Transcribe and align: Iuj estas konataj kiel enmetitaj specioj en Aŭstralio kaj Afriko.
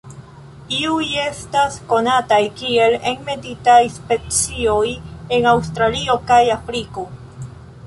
Iuj 0.75 1.03
estas 1.23 1.77
konataj 1.91 2.39
kiel 2.61 2.97
enmetitaj 3.13 3.77
specioj 3.99 4.89
en 5.37 5.49
Aŭstralio 5.55 6.19
kaj 6.33 6.43
Afriko. 6.59 7.09